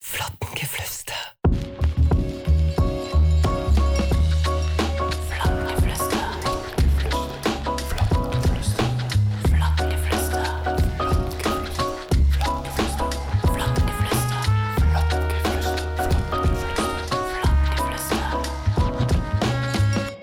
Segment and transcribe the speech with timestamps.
[0.00, 1.14] Flottengeflüster.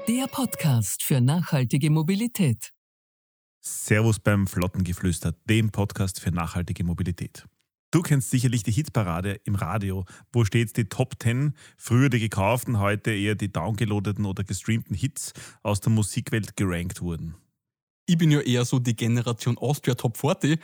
[0.07, 2.71] Der Podcast für nachhaltige Mobilität.
[3.89, 7.47] Servus beim Flottengeflüster, dem Podcast für nachhaltige Mobilität.
[7.89, 12.77] Du kennst sicherlich die Hitparade im Radio, wo stets die Top 10, früher die gekauften,
[12.77, 15.33] heute eher die downgeloadeten oder gestreamten Hits
[15.63, 17.33] aus der Musikwelt gerankt wurden.
[18.05, 20.59] Ich bin ja eher so die Generation Austria Top 40,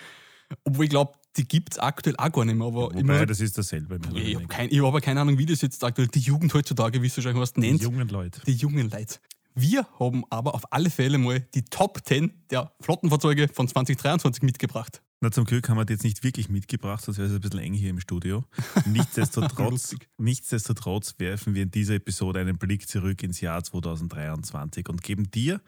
[0.63, 2.67] obwohl ich glaube, die gibt es aktuell auch gar nicht mehr.
[2.67, 3.99] Aber ich, Wobei, muss- das ist dasselbe.
[4.13, 7.07] ich habe kein, hab aber keine Ahnung, wie das jetzt aktuell die Jugend heutzutage, wie
[7.07, 8.41] es wahrscheinlich was Die nennt, jungen Leute.
[8.45, 9.17] die jungen Leute.
[9.55, 15.01] Wir haben aber auf alle Fälle mal die Top 10 der Flottenfahrzeuge von 2023 mitgebracht.
[15.21, 17.59] Na, zum Glück haben wir die jetzt nicht wirklich mitgebracht, sonst wäre es ein bisschen
[17.59, 18.43] eng hier im Studio.
[18.85, 25.31] Nichtsdestotrotz, nichtsdestotrotz werfen wir in dieser Episode einen Blick zurück ins Jahr 2023 und geben
[25.31, 25.61] dir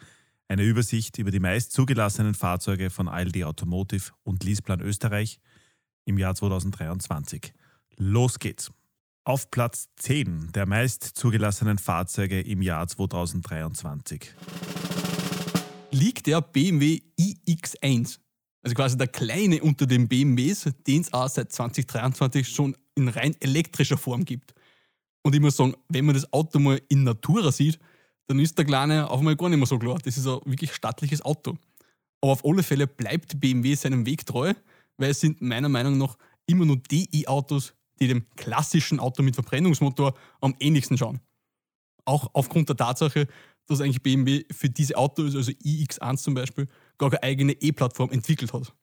[0.50, 5.40] eine Übersicht über die meist zugelassenen Fahrzeuge von ALD Automotive und Leaseplan Österreich
[6.04, 7.54] im Jahr 2023.
[7.96, 8.72] Los geht's!
[9.28, 14.34] Auf Platz 10 der meist zugelassenen Fahrzeuge im Jahr 2023.
[15.92, 18.20] Liegt der BMW iX1.
[18.64, 23.36] Also quasi der kleine unter den BMWs, den es auch seit 2023 schon in rein
[23.42, 24.54] elektrischer Form gibt.
[25.24, 27.80] Und ich muss sagen, wenn man das Auto mal in Natura sieht,
[28.28, 30.00] dann ist der Kleine auf einmal gar nicht mehr so klar.
[30.06, 31.58] Das ist ein wirklich stattliches Auto.
[32.22, 34.54] Aber auf alle Fälle bleibt BMW seinem Weg treu,
[34.96, 39.36] weil es sind meiner Meinung nach immer nur die E-Autos, die dem klassischen Auto mit
[39.36, 41.20] Verbrennungsmotor am ähnlichsten schauen.
[42.06, 43.28] Auch aufgrund der Tatsache,
[43.68, 48.54] dass eigentlich BMW für diese Autos, also iX1 zum Beispiel, gar keine eigene E-Plattform entwickelt
[48.54, 48.74] hat.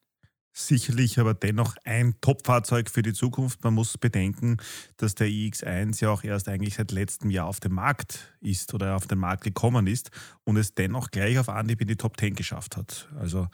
[0.57, 3.61] Sicherlich aber dennoch ein Top-Fahrzeug für die Zukunft.
[3.65, 4.55] Man muss bedenken,
[4.95, 8.95] dass der iX1 ja auch erst eigentlich seit letztem Jahr auf dem Markt ist oder
[8.95, 10.11] auf den Markt gekommen ist
[10.45, 13.09] und es dennoch gleich auf Anhieb in die Top 10 geschafft hat.
[13.19, 13.49] Also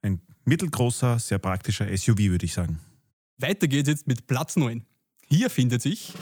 [0.00, 2.80] ein mittelgroßer, sehr praktischer SUV, würde ich sagen.
[3.36, 4.82] Weiter geht's jetzt mit Platz 9.
[5.28, 6.14] Hier findet sich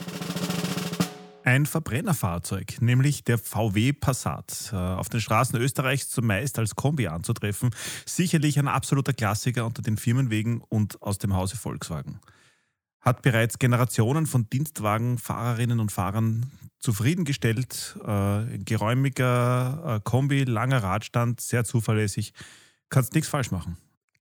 [1.45, 4.71] Ein Verbrennerfahrzeug, nämlich der VW Passat.
[4.73, 7.71] Äh, Auf den Straßen Österreichs zumeist als Kombi anzutreffen.
[8.07, 12.19] Sicherlich ein absoluter Klassiker unter den Firmenwegen und aus dem Hause Volkswagen.
[13.03, 17.99] Hat bereits Generationen von Dienstwagenfahrerinnen und Fahrern zufriedengestellt.
[18.07, 22.33] Äh, geräumiger äh, Kombi, langer Radstand, sehr zuverlässig.
[22.89, 23.77] Kannst nichts falsch machen.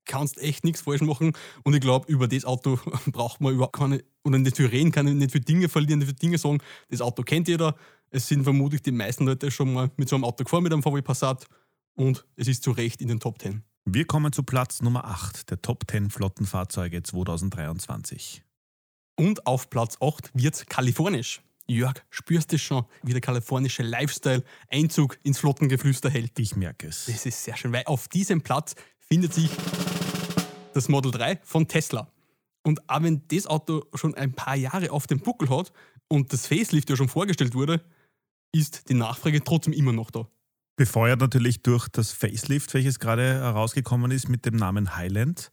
[0.06, 1.34] Kannst echt nichts falsch machen.
[1.64, 5.08] Und ich glaube, über das Auto braucht man überhaupt keine, oder nicht viel reden, kann
[5.08, 6.59] ich nicht für Dinge verlieren, nicht für Dinge sagen.
[6.90, 7.75] Das Auto kennt jeder.
[8.09, 10.84] Es sind vermutlich die meisten Leute schon mal mit so einem Auto gefahren, mit einem
[10.84, 11.47] VW Passat.
[11.96, 13.63] Und es ist zu Recht in den Top 10.
[13.86, 18.44] Wir kommen zu Platz Nummer 8 der Top 10 Flottenfahrzeuge 2023.
[19.16, 21.42] Und auf Platz 8 wird's kalifornisch.
[21.68, 26.38] Jörg, spürst du schon, wie der kalifornische Lifestyle Einzug ins Flottengeflüster hält?
[26.40, 27.06] Ich merke es.
[27.06, 29.50] Das ist sehr schön, weil auf diesem Platz findet sich
[30.73, 32.11] das Model 3 von Tesla.
[32.63, 35.73] Und auch wenn das Auto schon ein paar Jahre auf dem Buckel hat
[36.07, 37.81] und das Facelift ja schon vorgestellt wurde,
[38.53, 40.28] ist die Nachfrage trotzdem immer noch da.
[40.75, 45.51] Befeuert natürlich durch das Facelift, welches gerade herausgekommen ist mit dem Namen Highland.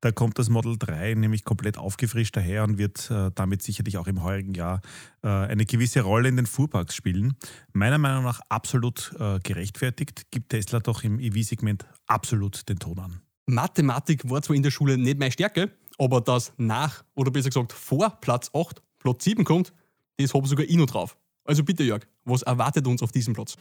[0.00, 4.06] Da kommt das Model 3 nämlich komplett aufgefrischt daher und wird äh, damit sicherlich auch
[4.06, 4.80] im heurigen Jahr
[5.22, 7.36] äh, eine gewisse Rolle in den Fuhrparks spielen.
[7.72, 13.20] Meiner Meinung nach absolut äh, gerechtfertigt, gibt Tesla doch im EV-Segment absolut den Ton an.
[13.50, 17.72] Mathematik war zwar in der Schule nicht meine Stärke, aber dass nach, oder besser gesagt
[17.72, 19.72] vor Platz 8 Platz 7 kommt,
[20.18, 21.16] das habe sogar ich noch drauf.
[21.44, 23.56] Also bitte Jörg, was erwartet uns auf diesem Platz?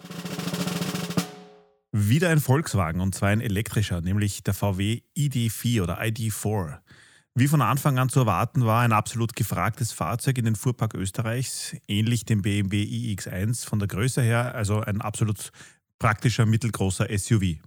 [1.92, 6.80] Wieder ein Volkswagen und zwar ein elektrischer, nämlich der VW ID4 oder ID4.
[7.36, 11.76] Wie von Anfang an zu erwarten war, ein absolut gefragtes Fahrzeug in den Fuhrpark Österreichs,
[11.88, 15.52] ähnlich dem BMW iX1 von der Größe her, also ein absolut
[16.00, 17.58] praktischer mittelgroßer SUV.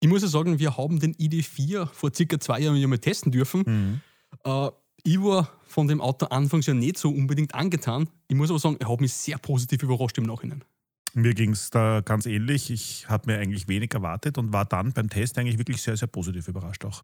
[0.00, 3.32] Ich muss ja sagen, wir haben den ID4 vor circa zwei Jahren ja mal testen
[3.32, 4.02] dürfen.
[4.44, 4.70] Äh,
[5.02, 8.08] ich war von dem Auto anfangs ja nicht so unbedingt angetan.
[8.28, 10.64] Ich muss aber sagen, er hat mich sehr positiv überrascht im Nachhinein.
[11.14, 12.70] Mir ging es da ganz ähnlich.
[12.70, 16.08] Ich hatte mir eigentlich wenig erwartet und war dann beim Test eigentlich wirklich sehr, sehr
[16.08, 17.02] positiv überrascht auch.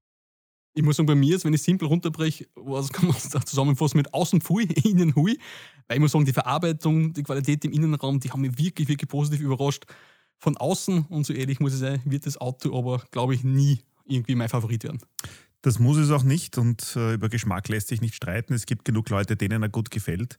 [0.74, 3.98] Ich muss sagen, bei mir ist, wenn ich simpel runterbreche, was kann man da zusammenfassen
[3.98, 5.38] mit außen Pfui, innen Hui.
[5.86, 9.08] Weil ich muss sagen, die Verarbeitung, die Qualität im Innenraum, die haben mich wirklich, wirklich
[9.08, 9.84] positiv überrascht.
[10.42, 13.78] Von außen, und so ehrlich muss ich sein, wird das Auto aber, glaube ich, nie
[14.04, 14.98] irgendwie mein Favorit werden.
[15.62, 18.52] Das muss es auch nicht und äh, über Geschmack lässt sich nicht streiten.
[18.52, 20.38] Es gibt genug Leute, denen er gut gefällt.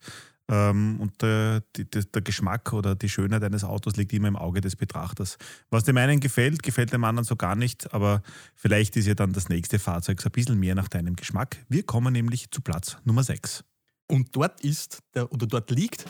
[0.50, 4.60] Ähm, und der, die, der, Geschmack oder die Schönheit eines Autos liegt immer im Auge
[4.60, 5.38] des Betrachters.
[5.70, 8.24] Was dem einen gefällt, gefällt dem anderen so gar nicht, aber
[8.56, 11.64] vielleicht ist ja dann das nächste Fahrzeug so ein bisschen mehr nach deinem Geschmack.
[11.70, 13.64] Wir kommen nämlich zu Platz Nummer 6.
[14.08, 16.04] Und dort ist der, oder dort liegt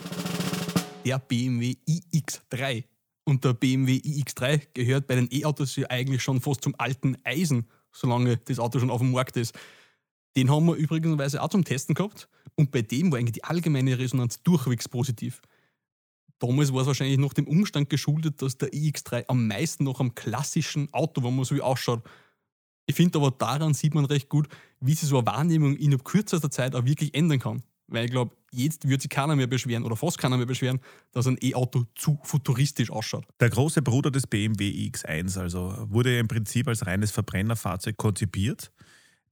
[1.04, 2.86] der BMW iX3.
[3.24, 7.66] Und der BMW iX3 gehört bei den E-Autos ja eigentlich schon fast zum alten Eisen,
[7.90, 9.54] solange das Auto schon auf dem Markt ist.
[10.36, 13.98] Den haben wir übrigens auch zum Testen gehabt und bei dem war eigentlich die allgemeine
[13.98, 15.40] Resonanz durchwegs positiv.
[16.38, 20.14] Damals war es wahrscheinlich noch dem Umstand geschuldet, dass der iX3 am meisten noch am
[20.14, 22.02] klassischen Auto, wenn man so wie ausschaut.
[22.86, 24.48] Ich finde aber daran sieht man recht gut,
[24.80, 27.62] wie sich so eine Wahrnehmung innerhalb kürzester Zeit auch wirklich ändern kann.
[27.86, 30.80] Weil ich glaube, jetzt wird sich keiner mehr beschweren oder fast keiner mehr beschweren,
[31.12, 33.24] dass ein E-Auto zu futuristisch ausschaut.
[33.40, 38.72] Der große Bruder des BMW X1 also wurde im Prinzip als reines Verbrennerfahrzeug konzipiert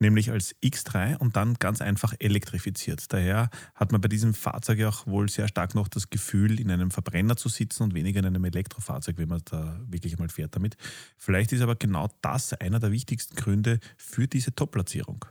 [0.03, 3.11] nämlich als X3 und dann ganz einfach elektrifiziert.
[3.13, 6.91] Daher hat man bei diesem Fahrzeug auch wohl sehr stark noch das Gefühl, in einem
[6.91, 10.77] Verbrenner zu sitzen und weniger in einem Elektrofahrzeug, wenn man da wirklich einmal fährt damit.
[11.17, 15.25] Vielleicht ist aber genau das einer der wichtigsten Gründe für diese Top-Platzierung.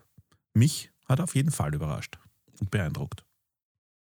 [0.54, 2.18] Mich hat auf jeden Fall überrascht
[2.60, 3.24] und beeindruckt.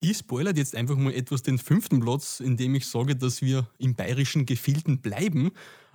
[0.07, 3.95] Ich spoilert jetzt einfach mal etwas den fünften Platz, indem ich sage, dass wir im
[3.95, 5.49] bayerischen Gefilden bleiben.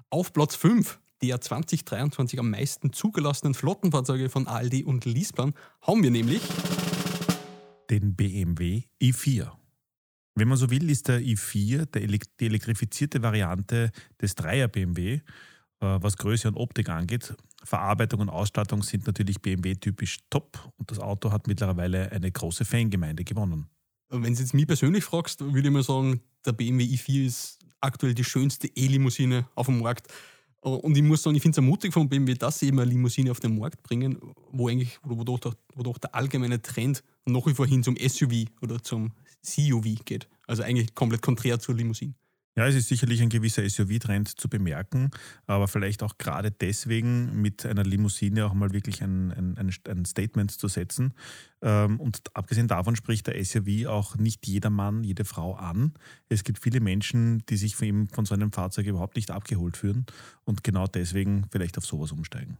[0.08, 6.10] Auf Platz 5 der 2023 am meisten zugelassenen Flottenfahrzeuge von ALD und Liesplan haben wir
[6.10, 6.42] nämlich
[7.88, 9.52] den BMW i4.
[10.34, 11.86] Wenn man so will, ist der i4
[12.36, 15.20] die elektrifizierte Variante des 3er BMW, äh,
[15.78, 17.36] was Größe und Optik angeht.
[17.62, 23.22] Verarbeitung und Ausstattung sind natürlich BMW-typisch top und das Auto hat mittlerweile eine große Fangemeinde
[23.22, 23.68] gewonnen.
[24.10, 28.12] Wenn du jetzt mich persönlich fragst, würde ich mal sagen, der BMW i4 ist aktuell
[28.12, 30.08] die schönste E-Limousine auf dem Markt.
[30.60, 33.30] Und ich muss sagen, ich finde es ermutigend von BMW, dass sie eben eine Limousine
[33.30, 34.18] auf den Markt bringen,
[34.50, 38.82] wo eigentlich, wodurch der, wodurch der allgemeine Trend nach wie vor hin zum SUV oder
[38.82, 39.12] zum
[39.46, 40.28] CUV geht.
[40.46, 42.14] Also eigentlich komplett konträr zur Limousine.
[42.56, 45.10] Ja, es ist sicherlich ein gewisser SUV-Trend zu bemerken,
[45.46, 50.50] aber vielleicht auch gerade deswegen mit einer Limousine auch mal wirklich ein, ein, ein Statement
[50.50, 51.14] zu setzen.
[51.62, 55.94] Ähm, und abgesehen davon spricht der SUV auch nicht jeder Mann, jede Frau an.
[56.28, 59.76] Es gibt viele Menschen, die sich von, ihm, von so einem Fahrzeug überhaupt nicht abgeholt
[59.76, 60.04] fühlen
[60.44, 62.58] und genau deswegen vielleicht auf sowas umsteigen.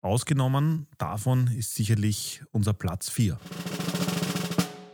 [0.00, 3.38] Ausgenommen davon ist sicherlich unser Platz 4.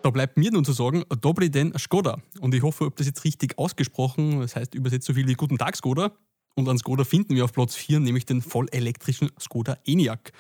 [0.03, 2.23] Da bleibt mir nun zu sagen, Dobry den Skoda.
[2.41, 5.59] Und ich hoffe, ob das jetzt richtig ausgesprochen, das heißt übersetzt so viel wie Guten
[5.59, 6.13] Tag Skoda.
[6.55, 10.33] Und an Skoda finden wir auf Platz 4 nämlich den vollelektrischen Skoda ENIAC.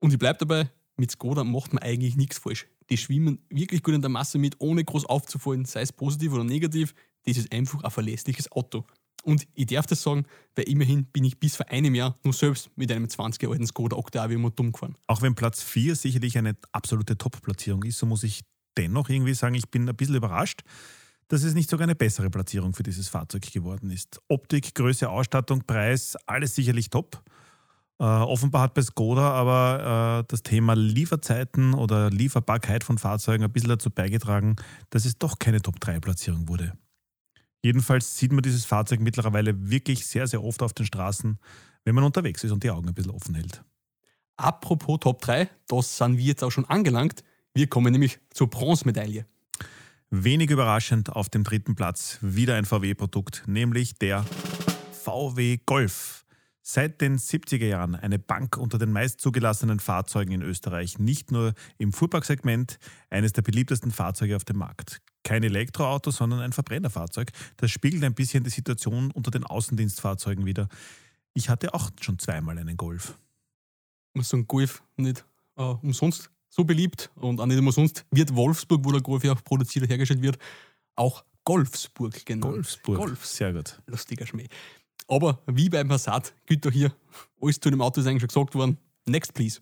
[0.00, 2.66] Und ich bleibe dabei, mit Skoda macht man eigentlich nichts falsch.
[2.88, 6.44] Die schwimmen wirklich gut in der Masse mit, ohne groß aufzufallen, sei es positiv oder
[6.44, 6.94] negativ.
[7.24, 8.84] Das ist einfach ein verlässliches Auto.
[9.24, 10.24] Und ich darf das sagen,
[10.56, 13.66] weil immerhin bin ich bis vor einem Jahr nur selbst mit einem 20 Jahre alten
[13.66, 14.96] Skoda Octavia immer dumm gefahren.
[15.06, 18.40] Auch wenn Platz 4 sicherlich eine absolute Top-Platzierung ist, so muss ich
[18.76, 20.62] dennoch irgendwie sagen, ich bin ein bisschen überrascht,
[21.28, 24.20] dass es nicht sogar eine bessere Platzierung für dieses Fahrzeug geworden ist.
[24.28, 27.22] Optik, Größe, Ausstattung, Preis, alles sicherlich top.
[27.98, 33.52] Äh, offenbar hat bei Skoda aber äh, das Thema Lieferzeiten oder Lieferbarkeit von Fahrzeugen ein
[33.52, 34.56] bisschen dazu beigetragen,
[34.90, 36.72] dass es doch keine Top-3-Platzierung wurde.
[37.62, 41.38] Jedenfalls sieht man dieses Fahrzeug mittlerweile wirklich sehr, sehr oft auf den Straßen,
[41.84, 43.62] wenn man unterwegs ist und die Augen ein bisschen offen hält.
[44.36, 47.22] Apropos Top 3, das sind wir jetzt auch schon angelangt.
[47.54, 49.26] Wir kommen nämlich zur Bronzemedaille.
[50.08, 54.24] Wenig überraschend auf dem dritten Platz wieder ein VW-Produkt, nämlich der
[54.92, 56.24] VW Golf.
[56.62, 61.52] Seit den 70er Jahren eine Bank unter den meist zugelassenen Fahrzeugen in Österreich, nicht nur
[61.76, 62.78] im Fuhrparksegment,
[63.10, 65.02] eines der beliebtesten Fahrzeuge auf dem Markt.
[65.22, 67.32] Kein Elektroauto, sondern ein Verbrennerfahrzeug.
[67.58, 70.68] Das spiegelt ein bisschen die Situation unter den Außendienstfahrzeugen wider.
[71.34, 73.18] Ich hatte auch schon zweimal einen Golf.
[74.20, 78.84] So ein Golf nicht äh, umsonst so beliebt und auch nicht immer sonst wird Wolfsburg,
[78.84, 80.38] wo der Golf ja auch produziert und hergestellt wird,
[80.96, 82.52] auch Golfsburg genannt.
[82.52, 82.98] Golfsburg.
[82.98, 83.24] Golf.
[83.24, 83.80] Sehr gut.
[83.86, 84.48] Lustiger Schmäh.
[85.08, 86.94] Aber wie beim Passat gilt doch hier,
[87.40, 88.76] alles zu dem Auto ist eigentlich schon gesagt worden.
[89.06, 89.60] Next, please.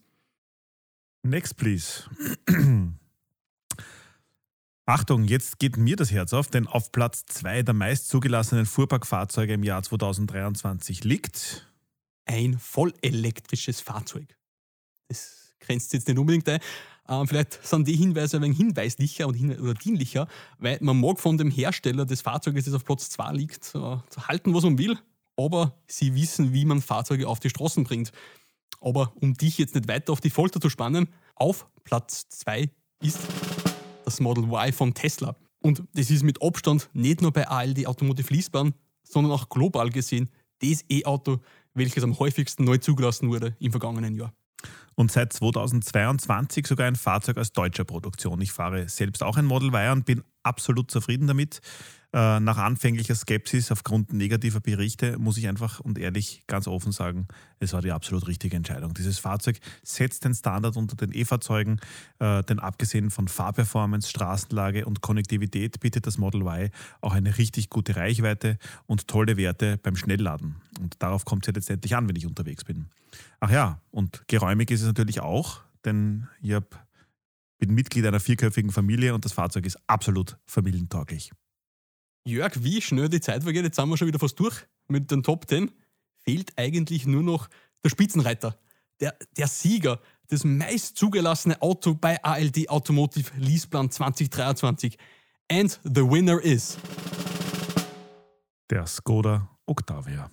[1.23, 2.11] Next, please.
[4.87, 9.53] Achtung, jetzt geht mir das Herz auf, denn auf Platz 2 der meist zugelassenen Fuhrparkfahrzeuge
[9.53, 11.71] im Jahr 2023 liegt
[12.27, 14.37] ein vollelektrisches Fahrzeug.
[15.07, 16.61] Das grenzt jetzt nicht unbedingt ein.
[17.09, 21.19] Ähm, vielleicht sind die Hinweise ein wenig hinweislicher und hin oder dienlicher, weil man mag
[21.21, 23.97] von dem Hersteller des Fahrzeuges, das auf Platz 2 liegt, äh,
[24.29, 24.97] halten, was man will,
[25.37, 28.13] aber sie wissen, wie man Fahrzeuge auf die Straßen bringt.
[28.81, 32.71] Aber um dich jetzt nicht weiter auf die Folter zu spannen, auf Platz 2
[33.03, 33.19] ist
[34.05, 35.37] das Model Y von Tesla.
[35.63, 40.31] Und das ist mit Abstand nicht nur bei ALD Automotive Leasebahn, sondern auch global gesehen
[40.63, 41.41] das E-Auto,
[41.75, 44.33] welches am häufigsten neu zugelassen wurde im vergangenen Jahr.
[44.95, 48.41] Und seit 2022 sogar ein Fahrzeug aus deutscher Produktion.
[48.41, 51.61] Ich fahre selbst auch ein Model Y und bin absolut zufrieden damit.
[52.13, 57.29] Äh, nach anfänglicher Skepsis aufgrund negativer Berichte muss ich einfach und ehrlich ganz offen sagen,
[57.61, 58.95] es war die absolut richtige Entscheidung.
[58.95, 61.79] Dieses Fahrzeug setzt den Standard unter den E-Fahrzeugen,
[62.19, 66.71] äh, denn abgesehen von Fahrperformance, Straßenlage und Konnektivität bietet das Model Y
[67.01, 70.57] auch eine richtig gute Reichweite und tolle Werte beim Schnellladen.
[70.91, 72.91] Und darauf kommt es ja letztendlich an, wenn ich unterwegs bin.
[73.39, 76.85] Ach ja, und geräumig ist es natürlich auch, denn ich hab,
[77.59, 81.31] bin Mitglied einer vierköpfigen Familie und das Fahrzeug ist absolut familientauglich.
[82.25, 85.23] Jörg, wie schnell die Zeit vergeht, jetzt sind wir schon wieder fast durch mit den
[85.23, 85.71] Top 10.
[86.25, 87.49] Fehlt eigentlich nur noch
[87.85, 88.59] der Spitzenreiter,
[89.01, 94.99] der, der Sieger, das meist zugelassene Auto bei ALD Automotive Leaseplan 2023.
[95.51, 96.79] And the winner is.
[98.69, 100.31] Der Skoda Octavia.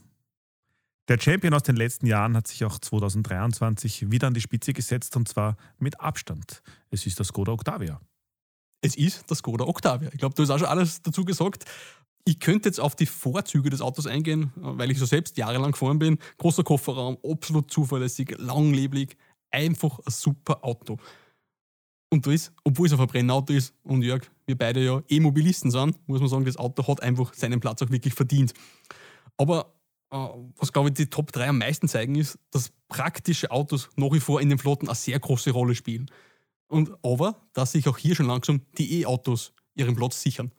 [1.07, 5.15] Der Champion aus den letzten Jahren hat sich auch 2023 wieder an die Spitze gesetzt
[5.15, 6.61] und zwar mit Abstand.
[6.89, 8.01] Es ist der Skoda Octavia.
[8.81, 10.09] Es ist der Skoda Octavia.
[10.11, 11.63] Ich glaube, du hast auch schon alles dazu gesagt.
[12.25, 15.97] Ich könnte jetzt auf die Vorzüge des Autos eingehen, weil ich so selbst jahrelang gefahren
[15.97, 16.17] bin.
[16.37, 19.15] Großer Kofferraum, absolut zuverlässig, langlebig,
[19.49, 20.97] einfach ein super Auto.
[22.09, 26.19] Und das, obwohl es ein Verbrennauto ist und Jörg, wir beide ja E-Mobilisten sind, muss
[26.19, 28.53] man sagen, das Auto hat einfach seinen Platz auch wirklich verdient.
[29.37, 29.76] Aber
[30.09, 34.19] was glaube ich die Top 3 am meisten zeigen, ist, dass praktische Autos nach wie
[34.19, 36.09] vor in den Flotten eine sehr große Rolle spielen.
[36.67, 40.51] Und aber, dass sich auch hier schon langsam die E-Autos ihren Platz sichern.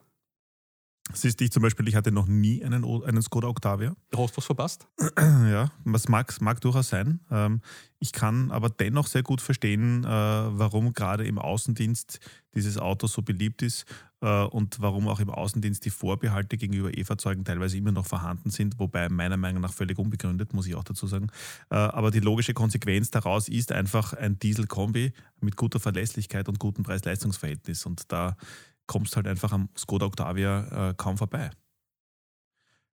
[1.15, 3.97] Siehst du, ich zum Beispiel, ich hatte noch nie einen, einen Skoda Octavia.
[4.11, 4.87] Du hast was verpasst?
[5.19, 7.21] Ja, das mag, mag durchaus sein.
[7.31, 7.63] Ähm,
[8.01, 12.21] ich kann aber dennoch sehr gut verstehen, äh, warum gerade im Außendienst
[12.55, 13.87] dieses Auto so beliebt ist
[14.21, 18.79] äh, und warum auch im Außendienst die Vorbehalte gegenüber E-Fahrzeugen teilweise immer noch vorhanden sind,
[18.79, 21.29] wobei meiner Meinung nach völlig unbegründet, muss ich auch dazu sagen.
[21.71, 26.85] Äh, aber die logische Konsequenz daraus ist einfach ein Diesel-Kombi mit guter Verlässlichkeit und gutem
[26.85, 27.87] Preis-Leistungs-Verhältnis.
[27.87, 28.37] Und da
[28.89, 31.51] kommst halt einfach am Skoda Octavia äh, kaum vorbei.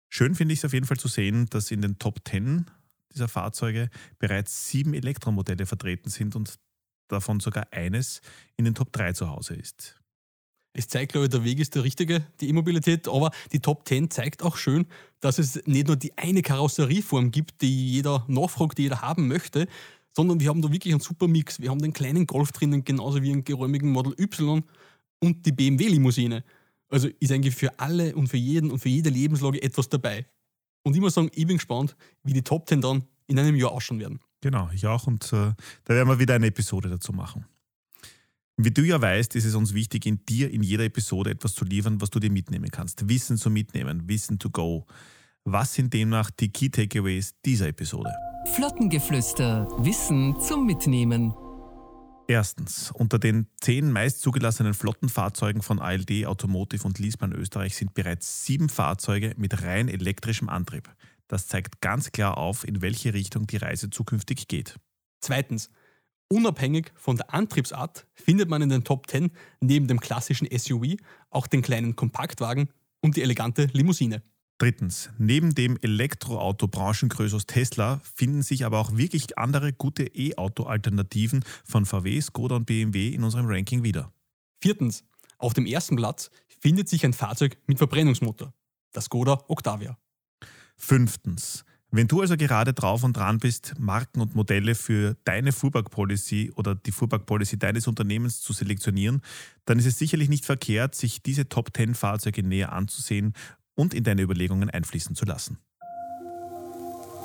[0.10, 2.70] Schön finde ich es auf jeden Fall zu sehen, dass in den Top 10
[3.12, 6.60] dieser Fahrzeuge bereits sieben Elektromodelle vertreten sind und
[7.08, 8.22] davon sogar eines
[8.58, 10.00] in den Top 3 zu Hause ist.
[10.74, 14.12] Es zeigt, glaube ich, der Weg ist der richtige, die E-Mobilität, aber die Top 10
[14.12, 14.86] zeigt auch schön,
[15.22, 19.68] dass es nicht nur die eine Karosserieform gibt, die jeder nachfragt, die jeder haben möchte,
[20.12, 21.62] sondern wir haben da wirklich einen super Mix.
[21.62, 24.64] Wir haben den kleinen Golf drinnen, genauso wie einen geräumigen Model Y
[25.26, 26.44] und die BMW-Limousine.
[26.90, 30.26] Also ist eigentlich für alle und für jeden und für jede Lebenslage etwas dabei.
[30.84, 33.72] Und ich muss sagen, ich bin gespannt, wie die Top 10 dann in einem Jahr
[33.72, 34.20] ausschauen werden.
[34.42, 35.08] Genau, ich auch.
[35.08, 35.54] Und äh,
[35.84, 37.46] da werden wir wieder eine Episode dazu machen.
[38.58, 41.66] Wie du ja weißt, ist es uns wichtig, in dir in jeder Episode etwas zu
[41.66, 43.10] liefern, was du dir mitnehmen kannst.
[43.10, 44.86] Wissen zu mitnehmen, Wissen to go.
[45.44, 48.12] Was sind demnach die Key Takeaways dieser Episode?
[48.54, 49.68] Flottengeflüster.
[49.80, 51.34] Wissen zum Mitnehmen.
[52.28, 58.46] Erstens, unter den zehn meist zugelassenen Flottenfahrzeugen von ALD, Automotive und Leasebahn Österreich sind bereits
[58.46, 60.90] sieben Fahrzeuge mit rein elektrischem Antrieb.
[61.28, 64.80] Das zeigt ganz klar auf, in welche Richtung die Reise zukünftig geht.
[65.22, 65.70] Zweitens,
[66.28, 69.30] unabhängig von der Antriebsart findet man in den Top 10
[69.60, 70.96] neben dem klassischen SUV
[71.30, 72.70] auch den kleinen Kompaktwagen
[73.02, 74.24] und die elegante Limousine.
[74.58, 82.22] Drittens, neben dem Elektroauto-Branchengrößus Tesla finden sich aber auch wirklich andere gute E-Auto-Alternativen von VW,
[82.22, 84.14] Skoda und BMW in unserem Ranking wieder.
[84.62, 85.04] Viertens,
[85.38, 88.54] auf dem ersten Platz findet sich ein Fahrzeug mit Verbrennungsmotor,
[88.94, 89.98] das Skoda Octavia.
[90.78, 96.52] Fünftens, wenn du also gerade drauf und dran bist, Marken und Modelle für deine Fuhrpark-Policy
[96.56, 99.22] oder die Fuhrpark-Policy deines Unternehmens zu selektionieren,
[99.66, 103.34] dann ist es sicherlich nicht verkehrt, sich diese Top 10 Fahrzeuge näher anzusehen
[103.76, 105.58] und in deine Überlegungen einfließen zu lassen.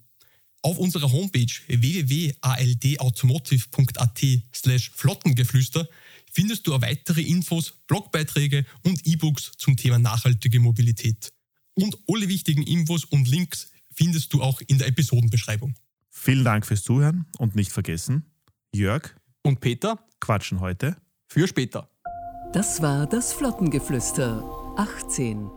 [0.62, 4.22] Auf unserer Homepage www.aldautomotive.at
[4.54, 5.88] slash Flottengeflüster
[6.32, 11.30] findest du auch weitere Infos, Blogbeiträge und E-Books zum Thema nachhaltige Mobilität.
[11.74, 15.76] Und alle wichtigen Infos und Links findest du auch in der Episodenbeschreibung.
[16.10, 18.26] Vielen Dank fürs Zuhören und nicht vergessen,
[18.74, 20.98] Jörg und Peter quatschen heute
[21.28, 21.90] für später.
[22.54, 24.44] Das war das Flottengeflüster
[24.78, 25.57] 18.